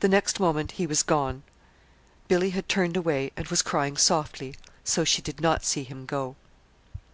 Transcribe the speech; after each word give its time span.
The 0.00 0.10
next 0.10 0.38
moment 0.40 0.72
he 0.72 0.86
was 0.86 1.02
gone. 1.02 1.42
Billy 2.28 2.50
had 2.50 2.68
turned 2.68 2.98
away 2.98 3.30
and 3.34 3.48
was 3.48 3.62
crying 3.62 3.96
softly, 3.96 4.54
so 4.84 5.04
she 5.04 5.22
did 5.22 5.40
not 5.40 5.64
see 5.64 5.84
him 5.84 6.04
go. 6.04 6.36